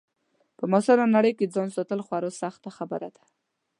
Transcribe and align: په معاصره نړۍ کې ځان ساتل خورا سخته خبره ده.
په 0.57 0.63
معاصره 0.71 1.05
نړۍ 1.15 1.31
کې 1.37 1.51
ځان 1.55 1.69
ساتل 1.75 1.99
خورا 2.07 2.29
سخته 2.41 2.69
خبره 2.77 3.09
ده. 3.15 3.23